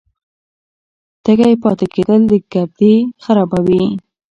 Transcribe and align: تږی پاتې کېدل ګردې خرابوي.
تږی 1.23 1.53
پاتې 1.61 1.85
کېدل 1.93 2.21
ګردې 2.51 2.93
خرابوي. 3.23 3.83